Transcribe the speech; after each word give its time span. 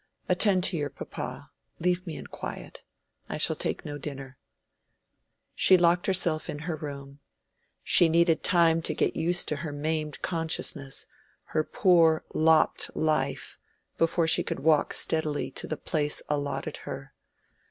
Attend 0.27 0.63
to 0.63 0.77
your 0.77 0.89
papa. 0.89 1.51
Leave 1.79 2.07
me 2.07 2.15
in 2.15 2.25
quiet. 2.25 2.81
I 3.29 3.37
shall 3.37 3.55
take 3.55 3.85
no 3.85 3.99
dinner." 3.99 4.39
She 5.53 5.77
locked 5.77 6.07
herself 6.07 6.49
in 6.49 6.57
her 6.65 6.75
room. 6.75 7.19
She 7.83 8.09
needed 8.09 8.41
time 8.41 8.81
to 8.81 8.95
get 8.95 9.15
used 9.15 9.47
to 9.49 9.57
her 9.57 9.71
maimed 9.71 10.23
consciousness, 10.23 11.05
her 11.53 11.63
poor 11.63 12.25
lopped 12.33 12.89
life, 12.95 13.59
before 13.99 14.27
she 14.27 14.41
could 14.41 14.61
walk 14.61 14.91
steadily 14.95 15.51
to 15.51 15.67
the 15.67 15.77
place 15.77 16.23
allotted 16.27 16.77
her. 16.77 17.13